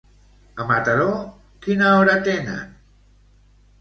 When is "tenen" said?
2.29-2.75